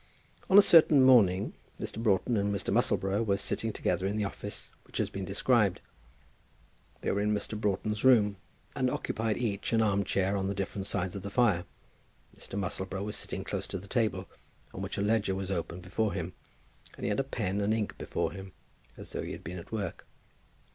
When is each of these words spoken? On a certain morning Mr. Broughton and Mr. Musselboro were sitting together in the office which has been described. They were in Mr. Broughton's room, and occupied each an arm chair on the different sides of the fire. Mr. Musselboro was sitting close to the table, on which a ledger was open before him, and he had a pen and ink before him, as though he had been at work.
On 0.49 0.57
a 0.57 0.63
certain 0.63 1.03
morning 1.03 1.53
Mr. 1.79 2.01
Broughton 2.01 2.35
and 2.35 2.51
Mr. 2.51 2.73
Musselboro 2.73 3.23
were 3.23 3.37
sitting 3.37 3.71
together 3.71 4.07
in 4.07 4.17
the 4.17 4.23
office 4.23 4.71
which 4.85 4.97
has 4.97 5.11
been 5.11 5.25
described. 5.25 5.79
They 7.01 7.11
were 7.11 7.21
in 7.21 7.35
Mr. 7.35 7.55
Broughton's 7.55 8.03
room, 8.03 8.37
and 8.75 8.89
occupied 8.89 9.37
each 9.37 9.73
an 9.73 9.81
arm 9.83 10.03
chair 10.03 10.35
on 10.35 10.47
the 10.47 10.55
different 10.55 10.87
sides 10.87 11.15
of 11.15 11.21
the 11.21 11.29
fire. 11.29 11.65
Mr. 12.35 12.57
Musselboro 12.57 13.03
was 13.05 13.15
sitting 13.15 13.43
close 13.43 13.67
to 13.67 13.77
the 13.77 13.85
table, 13.87 14.27
on 14.73 14.81
which 14.81 14.97
a 14.97 15.03
ledger 15.03 15.35
was 15.35 15.51
open 15.51 15.81
before 15.81 16.13
him, 16.13 16.33
and 16.97 17.03
he 17.03 17.09
had 17.09 17.19
a 17.19 17.23
pen 17.23 17.61
and 17.61 17.71
ink 17.71 17.95
before 17.99 18.31
him, 18.31 18.53
as 18.97 19.11
though 19.11 19.21
he 19.21 19.33
had 19.33 19.43
been 19.43 19.59
at 19.59 19.71
work. 19.71 20.07